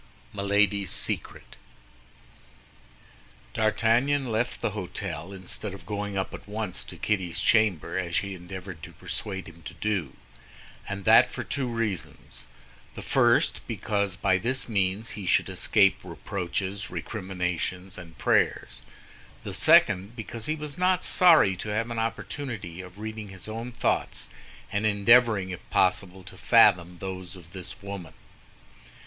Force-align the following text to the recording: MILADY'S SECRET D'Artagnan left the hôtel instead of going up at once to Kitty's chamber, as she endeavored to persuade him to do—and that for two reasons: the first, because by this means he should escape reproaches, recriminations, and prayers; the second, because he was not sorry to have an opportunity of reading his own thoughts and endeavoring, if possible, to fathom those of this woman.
MILADY'S 0.33 0.89
SECRET 0.89 1.55
D'Artagnan 3.53 4.31
left 4.31 4.59
the 4.59 4.71
hôtel 4.71 5.31
instead 5.31 5.75
of 5.75 5.85
going 5.85 6.17
up 6.17 6.33
at 6.33 6.47
once 6.47 6.83
to 6.83 6.97
Kitty's 6.97 7.39
chamber, 7.39 7.99
as 7.99 8.15
she 8.15 8.33
endeavored 8.33 8.81
to 8.81 8.93
persuade 8.93 9.45
him 9.47 9.61
to 9.61 9.75
do—and 9.75 11.05
that 11.05 11.31
for 11.31 11.43
two 11.43 11.67
reasons: 11.67 12.47
the 12.95 13.03
first, 13.03 13.61
because 13.67 14.15
by 14.15 14.39
this 14.39 14.67
means 14.67 15.11
he 15.11 15.27
should 15.27 15.49
escape 15.49 15.99
reproaches, 16.03 16.89
recriminations, 16.89 17.99
and 17.99 18.17
prayers; 18.17 18.81
the 19.43 19.53
second, 19.53 20.15
because 20.15 20.47
he 20.47 20.55
was 20.55 20.79
not 20.79 21.03
sorry 21.03 21.55
to 21.57 21.69
have 21.69 21.91
an 21.91 21.99
opportunity 21.99 22.81
of 22.81 22.97
reading 22.97 23.27
his 23.29 23.47
own 23.47 23.71
thoughts 23.71 24.29
and 24.71 24.87
endeavoring, 24.87 25.51
if 25.51 25.59
possible, 25.69 26.23
to 26.23 26.37
fathom 26.37 26.97
those 26.97 27.35
of 27.35 27.53
this 27.53 27.83
woman. 27.83 28.13